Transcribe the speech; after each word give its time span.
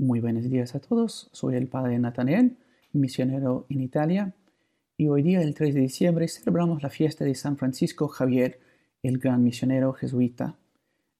Muy 0.00 0.20
buenos 0.20 0.44
días 0.44 0.76
a 0.76 0.80
todos. 0.80 1.28
Soy 1.32 1.56
el 1.56 1.66
padre 1.66 1.98
Nathaniel, 1.98 2.56
misionero 2.92 3.66
en 3.68 3.80
Italia, 3.80 4.32
y 4.96 5.08
hoy 5.08 5.24
día, 5.24 5.42
el 5.42 5.56
3 5.56 5.74
de 5.74 5.80
diciembre, 5.80 6.28
celebramos 6.28 6.84
la 6.84 6.88
fiesta 6.88 7.24
de 7.24 7.34
San 7.34 7.56
Francisco 7.56 8.06
Javier, 8.06 8.60
el 9.02 9.18
gran 9.18 9.42
misionero 9.42 9.92
jesuita. 9.92 10.56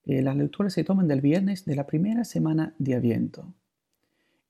Eh, 0.04 0.22
las 0.22 0.36
lecturas 0.36 0.74
se 0.74 0.84
toman 0.84 1.08
del 1.08 1.20
viernes 1.20 1.64
de 1.64 1.74
la 1.74 1.88
primera 1.88 2.24
semana 2.24 2.72
de 2.78 2.94
Aviento. 2.94 3.52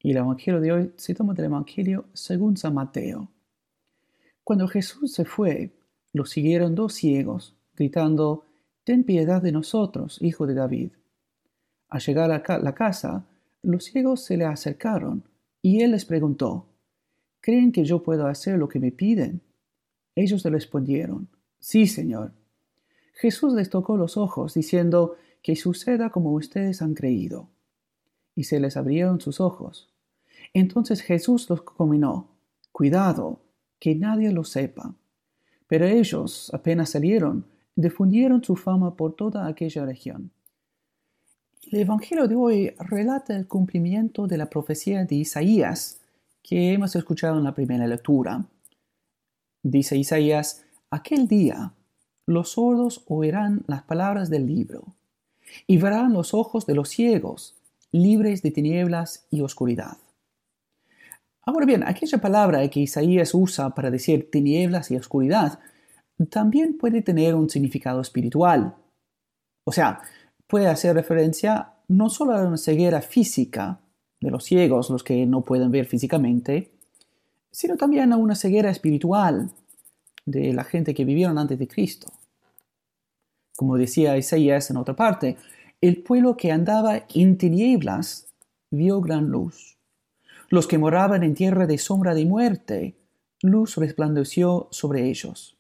Y 0.02 0.10
el 0.10 0.18
Evangelio 0.18 0.60
de 0.60 0.72
hoy 0.72 0.92
se 0.96 1.14
toma 1.14 1.32
del 1.32 1.46
Evangelio 1.46 2.04
según 2.12 2.58
San 2.58 2.74
Mateo. 2.74 3.30
Cuando 4.44 4.68
Jesús 4.68 5.14
se 5.14 5.24
fue, 5.24 5.72
lo 6.12 6.26
siguieron 6.26 6.74
dos 6.74 6.92
ciegos, 6.92 7.56
gritando, 7.74 8.44
Ten 8.84 9.04
piedad 9.04 9.40
de 9.40 9.52
nosotros, 9.52 10.20
hijo 10.20 10.46
de 10.46 10.52
David. 10.52 10.90
Al 11.88 12.02
llegar 12.02 12.30
a 12.30 12.58
la 12.58 12.74
casa, 12.74 13.24
los 13.62 13.84
ciegos 13.84 14.24
se 14.24 14.36
le 14.36 14.44
acercaron 14.44 15.24
y 15.62 15.82
él 15.82 15.92
les 15.92 16.04
preguntó, 16.04 16.68
¿creen 17.40 17.72
que 17.72 17.84
yo 17.84 18.02
puedo 18.02 18.26
hacer 18.26 18.58
lo 18.58 18.68
que 18.68 18.78
me 18.78 18.92
piden? 18.92 19.42
Ellos 20.14 20.44
le 20.44 20.50
respondieron, 20.50 21.28
sí, 21.58 21.86
Señor. 21.86 22.32
Jesús 23.14 23.54
les 23.54 23.68
tocó 23.68 23.96
los 23.96 24.16
ojos, 24.16 24.54
diciendo, 24.54 25.16
que 25.42 25.56
suceda 25.56 26.10
como 26.10 26.32
ustedes 26.32 26.82
han 26.82 26.94
creído. 26.94 27.48
Y 28.34 28.44
se 28.44 28.60
les 28.60 28.76
abrieron 28.76 29.20
sus 29.20 29.40
ojos. 29.40 29.92
Entonces 30.54 31.02
Jesús 31.02 31.48
los 31.50 31.62
combinó, 31.62 32.30
cuidado, 32.72 33.42
que 33.78 33.94
nadie 33.94 34.32
lo 34.32 34.44
sepa. 34.44 34.94
Pero 35.66 35.86
ellos, 35.86 36.50
apenas 36.54 36.90
salieron, 36.90 37.46
difundieron 37.74 38.42
su 38.42 38.56
fama 38.56 38.96
por 38.96 39.14
toda 39.14 39.46
aquella 39.46 39.84
región. 39.84 40.30
El 41.66 41.80
Evangelio 41.80 42.28
de 42.28 42.34
hoy 42.34 42.74
relata 42.78 43.36
el 43.36 43.46
cumplimiento 43.46 44.26
de 44.26 44.38
la 44.38 44.48
profecía 44.48 45.04
de 45.04 45.16
Isaías 45.16 46.00
que 46.42 46.72
hemos 46.72 46.96
escuchado 46.96 47.36
en 47.36 47.44
la 47.44 47.52
primera 47.52 47.86
lectura. 47.86 48.46
Dice 49.62 49.96
Isaías, 49.96 50.64
aquel 50.90 51.28
día 51.28 51.74
los 52.26 52.52
sordos 52.52 53.04
oirán 53.06 53.64
las 53.66 53.82
palabras 53.82 54.30
del 54.30 54.46
libro 54.46 54.94
y 55.66 55.76
verán 55.76 56.14
los 56.14 56.32
ojos 56.32 56.64
de 56.64 56.74
los 56.74 56.88
ciegos 56.88 57.56
libres 57.90 58.40
de 58.42 58.50
tinieblas 58.50 59.26
y 59.30 59.42
oscuridad. 59.42 59.98
Ahora 61.42 61.66
bien, 61.66 61.82
aquella 61.82 62.18
palabra 62.18 62.66
que 62.68 62.80
Isaías 62.80 63.34
usa 63.34 63.74
para 63.74 63.90
decir 63.90 64.30
tinieblas 64.30 64.90
y 64.90 64.96
oscuridad 64.96 65.58
también 66.30 66.78
puede 66.78 67.02
tener 67.02 67.34
un 67.34 67.50
significado 67.50 68.00
espiritual. 68.00 68.74
O 69.64 69.72
sea, 69.72 70.00
puede 70.48 70.66
hacer 70.66 70.96
referencia 70.96 71.74
no 71.86 72.10
solo 72.10 72.32
a 72.34 72.44
una 72.44 72.56
ceguera 72.56 73.00
física 73.00 73.78
de 74.20 74.30
los 74.30 74.44
ciegos, 74.44 74.90
los 74.90 75.04
que 75.04 75.24
no 75.26 75.42
pueden 75.42 75.70
ver 75.70 75.86
físicamente, 75.86 76.72
sino 77.52 77.76
también 77.76 78.12
a 78.12 78.16
una 78.16 78.34
ceguera 78.34 78.70
espiritual 78.70 79.50
de 80.26 80.52
la 80.52 80.64
gente 80.64 80.94
que 80.94 81.04
vivieron 81.04 81.38
antes 81.38 81.58
de 81.58 81.68
Cristo. 81.68 82.08
Como 83.56 83.76
decía 83.76 84.16
Isaías 84.16 84.70
en 84.70 84.76
otra 84.76 84.96
parte, 84.96 85.36
el 85.80 86.02
pueblo 86.02 86.36
que 86.36 86.50
andaba 86.50 87.04
en 87.14 87.38
tinieblas 87.38 88.26
vio 88.70 89.00
gran 89.00 89.28
luz. 89.28 89.76
Los 90.48 90.66
que 90.66 90.78
moraban 90.78 91.22
en 91.22 91.34
tierra 91.34 91.66
de 91.66 91.78
sombra 91.78 92.14
de 92.14 92.24
muerte, 92.24 92.96
luz 93.42 93.76
resplandeció 93.76 94.68
sobre 94.70 95.08
ellos. 95.08 95.56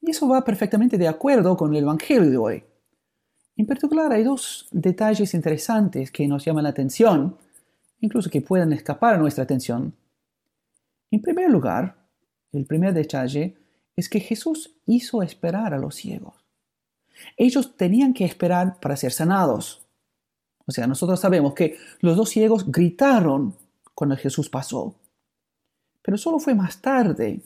Y 0.00 0.10
eso 0.10 0.28
va 0.28 0.44
perfectamente 0.44 0.98
de 0.98 1.08
acuerdo 1.08 1.56
con 1.56 1.74
el 1.74 1.82
Evangelio 1.82 2.30
de 2.30 2.36
hoy. 2.36 2.64
En 3.56 3.66
particular, 3.66 4.12
hay 4.12 4.24
dos 4.24 4.66
detalles 4.72 5.32
interesantes 5.34 6.10
que 6.10 6.26
nos 6.26 6.44
llaman 6.44 6.64
la 6.64 6.70
atención, 6.70 7.36
incluso 8.00 8.30
que 8.30 8.40
puedan 8.40 8.72
escapar 8.72 9.14
a 9.14 9.18
nuestra 9.18 9.44
atención. 9.44 9.94
En 11.10 11.22
primer 11.22 11.50
lugar, 11.50 11.96
el 12.52 12.66
primer 12.66 12.92
detalle 12.92 13.56
es 13.94 14.08
que 14.08 14.18
Jesús 14.20 14.74
hizo 14.86 15.22
esperar 15.22 15.72
a 15.72 15.78
los 15.78 15.94
ciegos. 15.94 16.34
Ellos 17.36 17.76
tenían 17.76 18.12
que 18.12 18.24
esperar 18.24 18.80
para 18.80 18.96
ser 18.96 19.12
sanados. 19.12 19.86
O 20.66 20.72
sea, 20.72 20.88
nosotros 20.88 21.20
sabemos 21.20 21.54
que 21.54 21.76
los 22.00 22.16
dos 22.16 22.30
ciegos 22.30 22.70
gritaron 22.70 23.54
cuando 23.94 24.16
Jesús 24.16 24.48
pasó. 24.48 24.96
Pero 26.02 26.18
solo 26.18 26.40
fue 26.40 26.54
más 26.54 26.80
tarde, 26.80 27.42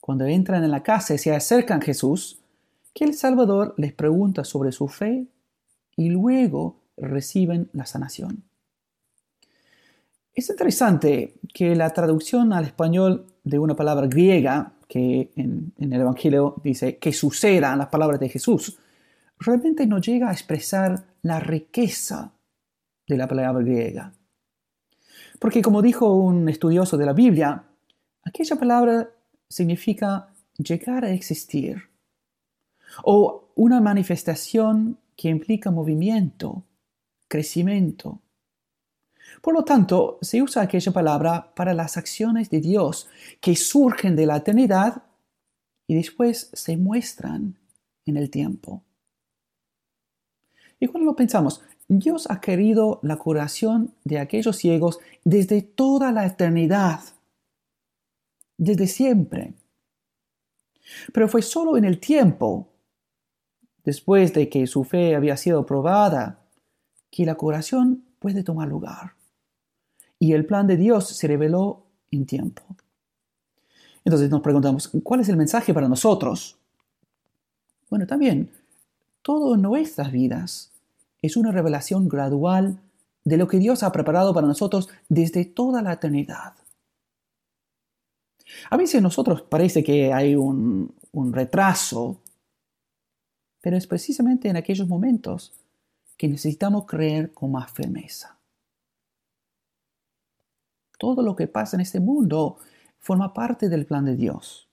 cuando 0.00 0.24
entran 0.26 0.62
en 0.62 0.70
la 0.70 0.82
casa 0.82 1.14
y 1.14 1.18
se 1.18 1.34
acercan 1.34 1.80
a 1.80 1.84
Jesús, 1.84 2.40
que 2.94 3.04
el 3.04 3.14
Salvador 3.14 3.74
les 3.76 3.92
pregunta 3.92 4.44
sobre 4.44 4.72
su 4.72 4.88
fe 4.88 5.26
y 6.00 6.08
luego 6.08 6.80
reciben 6.96 7.68
la 7.74 7.84
sanación. 7.84 8.44
Es 10.32 10.48
interesante 10.48 11.34
que 11.52 11.76
la 11.76 11.90
traducción 11.90 12.54
al 12.54 12.64
español 12.64 13.26
de 13.44 13.58
una 13.58 13.76
palabra 13.76 14.06
griega, 14.06 14.72
que 14.88 15.30
en, 15.36 15.74
el 15.78 15.92
Evangelio 15.92 16.54
dice 16.64 16.96
que 16.96 17.12
sucedan 17.12 17.76
las 17.76 17.88
palabras 17.88 18.18
de 18.18 18.30
Jesús, 18.30 18.78
realmente 19.38 19.86
no 19.86 19.98
llega 19.98 20.30
a 20.30 20.32
expresar 20.32 21.04
la 21.20 21.38
riqueza 21.38 22.32
de 23.06 23.16
la 23.18 23.28
palabra 23.28 23.62
griega. 23.62 24.14
Porque 25.38 25.60
como 25.60 25.82
dijo 25.82 26.14
un 26.14 26.48
estudioso 26.48 26.96
de 26.96 27.04
la 27.04 27.12
Biblia, 27.12 27.62
aquella 28.24 28.56
palabra 28.56 29.10
significa 29.50 30.32
llegar 30.56 31.04
a 31.04 31.10
existir 31.10 31.90
o 33.04 33.52
una 33.54 33.82
manifestación 33.82 34.98
que 35.20 35.28
implica 35.28 35.70
movimiento, 35.70 36.64
crecimiento. 37.28 38.22
Por 39.42 39.52
lo 39.52 39.64
tanto, 39.64 40.18
se 40.22 40.40
usa 40.40 40.62
aquella 40.62 40.92
palabra 40.92 41.52
para 41.54 41.74
las 41.74 41.98
acciones 41.98 42.48
de 42.48 42.62
Dios 42.62 43.06
que 43.38 43.54
surgen 43.54 44.16
de 44.16 44.24
la 44.24 44.38
eternidad 44.38 45.02
y 45.86 45.94
después 45.94 46.48
se 46.54 46.78
muestran 46.78 47.58
en 48.06 48.16
el 48.16 48.30
tiempo. 48.30 48.82
Y 50.78 50.86
cuando 50.86 51.10
lo 51.10 51.16
pensamos, 51.16 51.60
Dios 51.86 52.26
ha 52.30 52.40
querido 52.40 52.98
la 53.02 53.16
curación 53.16 53.92
de 54.04 54.20
aquellos 54.20 54.56
ciegos 54.56 55.00
desde 55.22 55.60
toda 55.60 56.12
la 56.12 56.24
eternidad, 56.24 57.00
desde 58.56 58.86
siempre. 58.86 59.52
Pero 61.12 61.28
fue 61.28 61.42
solo 61.42 61.76
en 61.76 61.84
el 61.84 62.00
tiempo 62.00 62.69
después 63.90 64.32
de 64.32 64.48
que 64.48 64.68
su 64.68 64.84
fe 64.84 65.16
había 65.16 65.36
sido 65.36 65.66
probada, 65.66 66.38
que 67.10 67.26
la 67.26 67.34
curación 67.34 68.04
puede 68.20 68.44
tomar 68.44 68.68
lugar. 68.68 69.14
Y 70.16 70.32
el 70.32 70.46
plan 70.46 70.68
de 70.68 70.76
Dios 70.76 71.08
se 71.08 71.26
reveló 71.26 71.82
en 72.12 72.24
tiempo. 72.24 72.62
Entonces 74.04 74.30
nos 74.30 74.42
preguntamos, 74.42 74.92
¿cuál 75.02 75.18
es 75.18 75.28
el 75.28 75.36
mensaje 75.36 75.74
para 75.74 75.88
nosotros? 75.88 76.56
Bueno, 77.88 78.06
también, 78.06 78.52
todo 79.22 79.56
en 79.56 79.62
nuestras 79.62 80.12
vidas 80.12 80.70
es 81.20 81.36
una 81.36 81.50
revelación 81.50 82.08
gradual 82.08 82.78
de 83.24 83.38
lo 83.38 83.48
que 83.48 83.58
Dios 83.58 83.82
ha 83.82 83.90
preparado 83.90 84.32
para 84.32 84.46
nosotros 84.46 84.88
desde 85.08 85.44
toda 85.44 85.82
la 85.82 85.94
eternidad. 85.94 86.54
A 88.70 88.76
veces 88.76 89.00
a 89.00 89.02
nosotros 89.02 89.42
parece 89.42 89.82
que 89.82 90.12
hay 90.12 90.36
un, 90.36 90.94
un 91.10 91.32
retraso 91.32 92.19
pero 93.60 93.76
es 93.76 93.86
precisamente 93.86 94.48
en 94.48 94.56
aquellos 94.56 94.88
momentos 94.88 95.52
que 96.16 96.28
necesitamos 96.28 96.86
creer 96.86 97.32
con 97.32 97.52
más 97.52 97.72
firmeza. 97.72 98.38
Todo 100.98 101.22
lo 101.22 101.34
que 101.34 101.46
pasa 101.46 101.76
en 101.76 101.80
este 101.80 101.98
mundo 101.98 102.58
forma 102.98 103.32
parte 103.32 103.68
del 103.68 103.86
plan 103.86 104.04
de 104.04 104.16
Dios. 104.16 104.68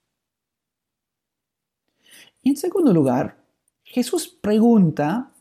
Y 2.44 2.50
en 2.50 2.58
segundo 2.58 2.94
lugar, 2.94 3.38
Jesús 3.84 4.28
pregunta 4.28 5.32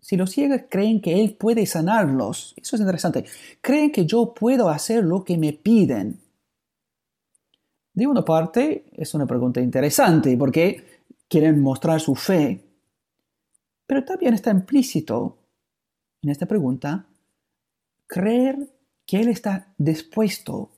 si 0.00 0.16
los 0.16 0.30
ciegos 0.30 0.62
creen 0.70 1.00
que 1.00 1.20
Él 1.20 1.34
puede 1.34 1.66
sanarlos. 1.66 2.54
Eso 2.56 2.76
es 2.76 2.80
interesante. 2.80 3.24
Creen 3.60 3.90
que 3.90 4.06
yo 4.06 4.32
puedo 4.32 4.68
hacer 4.68 5.04
lo 5.04 5.24
que 5.24 5.36
me 5.36 5.52
piden. 5.52 6.20
De 7.92 8.06
una 8.06 8.24
parte, 8.24 8.84
es 8.92 9.12
una 9.14 9.26
pregunta 9.26 9.60
interesante 9.60 10.36
porque 10.36 11.02
quieren 11.28 11.60
mostrar 11.60 12.00
su 12.00 12.14
fe. 12.14 12.67
Pero 13.88 14.04
también 14.04 14.34
está 14.34 14.50
implícito 14.50 15.38
en 16.20 16.28
esta 16.28 16.44
pregunta 16.44 17.06
creer 18.06 18.70
que 19.06 19.18
Él 19.18 19.28
está 19.28 19.72
dispuesto 19.78 20.70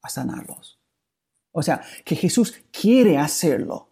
a 0.00 0.08
sanarlos. 0.08 0.78
O 1.52 1.62
sea, 1.62 1.82
que 2.06 2.16
Jesús 2.16 2.54
quiere 2.72 3.18
hacerlo. 3.18 3.90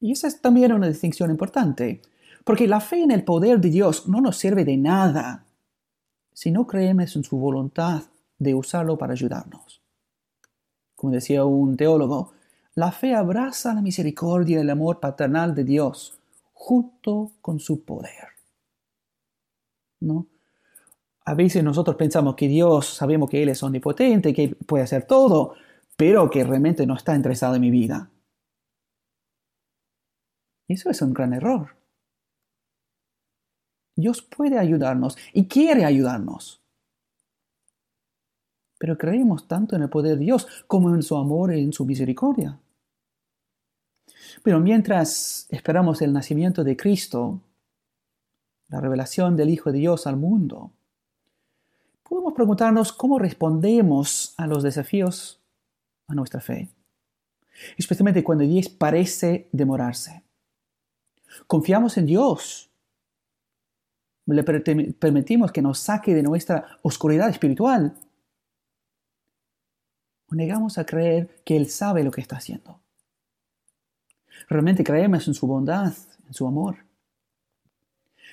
Y 0.00 0.12
esa 0.12 0.28
es 0.28 0.42
también 0.42 0.74
una 0.74 0.86
distinción 0.86 1.30
importante, 1.30 2.02
porque 2.44 2.68
la 2.68 2.80
fe 2.80 3.02
en 3.02 3.10
el 3.10 3.24
poder 3.24 3.58
de 3.58 3.70
Dios 3.70 4.06
no 4.06 4.20
nos 4.20 4.36
sirve 4.36 4.66
de 4.66 4.76
nada 4.76 5.46
si 6.34 6.50
no 6.50 6.66
creemos 6.66 7.16
en 7.16 7.24
su 7.24 7.38
voluntad 7.38 8.02
de 8.38 8.54
usarlo 8.54 8.98
para 8.98 9.14
ayudarnos. 9.14 9.80
Como 10.94 11.14
decía 11.14 11.46
un 11.46 11.74
teólogo, 11.78 12.32
la 12.74 12.92
fe 12.92 13.14
abraza 13.14 13.72
la 13.72 13.80
misericordia 13.80 14.58
y 14.58 14.60
el 14.60 14.68
amor 14.68 15.00
paternal 15.00 15.54
de 15.54 15.64
Dios 15.64 16.20
junto 16.64 17.32
con 17.42 17.60
su 17.60 17.84
poder. 17.84 18.28
¿No? 20.00 20.26
A 21.26 21.34
veces 21.34 21.62
nosotros 21.62 21.94
pensamos 21.96 22.36
que 22.36 22.48
Dios, 22.48 22.86
sabemos 22.86 23.28
que 23.28 23.42
Él 23.42 23.50
es 23.50 23.62
omnipotente, 23.62 24.32
que 24.32 24.56
puede 24.66 24.84
hacer 24.84 25.06
todo, 25.06 25.56
pero 25.94 26.30
que 26.30 26.42
realmente 26.42 26.86
no 26.86 26.94
está 26.94 27.14
interesado 27.14 27.56
en 27.56 27.60
mi 27.60 27.70
vida. 27.70 28.10
Eso 30.66 30.88
es 30.88 31.02
un 31.02 31.12
gran 31.12 31.34
error. 31.34 31.76
Dios 33.94 34.22
puede 34.22 34.58
ayudarnos 34.58 35.18
y 35.34 35.46
quiere 35.46 35.84
ayudarnos. 35.84 36.62
Pero 38.78 38.96
creemos 38.96 39.46
tanto 39.46 39.76
en 39.76 39.82
el 39.82 39.90
poder 39.90 40.18
de 40.18 40.24
Dios 40.24 40.64
como 40.66 40.94
en 40.94 41.02
su 41.02 41.14
amor 41.16 41.54
y 41.54 41.60
en 41.60 41.74
su 41.74 41.84
misericordia. 41.84 42.58
Pero 44.42 44.60
mientras 44.60 45.46
esperamos 45.50 46.02
el 46.02 46.12
nacimiento 46.12 46.64
de 46.64 46.76
Cristo, 46.76 47.40
la 48.68 48.80
revelación 48.80 49.36
del 49.36 49.50
Hijo 49.50 49.72
de 49.72 49.78
Dios 49.78 50.06
al 50.06 50.16
mundo, 50.16 50.72
podemos 52.02 52.32
preguntarnos 52.34 52.92
cómo 52.92 53.18
respondemos 53.18 54.34
a 54.36 54.46
los 54.46 54.62
desafíos 54.62 55.40
a 56.06 56.14
nuestra 56.14 56.40
fe, 56.40 56.68
especialmente 57.76 58.24
cuando 58.24 58.44
Dios 58.44 58.68
parece 58.68 59.48
demorarse. 59.52 60.22
Confiamos 61.46 61.96
en 61.96 62.06
Dios. 62.06 62.70
Le 64.26 64.42
permitimos 64.42 65.52
que 65.52 65.62
nos 65.62 65.78
saque 65.78 66.14
de 66.14 66.22
nuestra 66.22 66.78
oscuridad 66.82 67.28
espiritual. 67.28 67.94
O 70.30 70.34
negamos 70.34 70.78
a 70.78 70.86
creer 70.86 71.42
que 71.44 71.56
Él 71.56 71.68
sabe 71.68 72.04
lo 72.04 72.10
que 72.10 72.20
está 72.20 72.36
haciendo. 72.36 72.80
Realmente 74.48 74.84
creemos 74.84 75.26
en 75.28 75.34
su 75.34 75.46
bondad, 75.46 75.92
en 76.26 76.34
su 76.34 76.46
amor. 76.46 76.76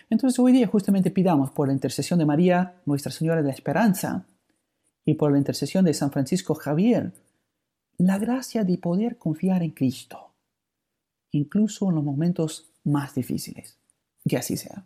Entonces 0.09 0.37
hoy 0.39 0.51
día 0.51 0.67
justamente 0.67 1.11
pidamos 1.11 1.51
por 1.51 1.67
la 1.67 1.73
intercesión 1.73 2.19
de 2.19 2.25
María, 2.25 2.81
Nuestra 2.85 3.11
Señora 3.11 3.41
de 3.41 3.47
la 3.47 3.53
Esperanza, 3.53 4.25
y 5.05 5.15
por 5.15 5.31
la 5.31 5.37
intercesión 5.37 5.85
de 5.85 5.93
San 5.93 6.11
Francisco 6.11 6.53
Javier, 6.53 7.13
la 7.97 8.17
gracia 8.17 8.63
de 8.63 8.77
poder 8.77 9.17
confiar 9.17 9.63
en 9.63 9.71
Cristo, 9.71 10.33
incluso 11.31 11.89
en 11.89 11.95
los 11.95 12.03
momentos 12.03 12.71
más 12.83 13.15
difíciles. 13.15 13.77
Que 14.27 14.37
así 14.37 14.57
sea. 14.57 14.85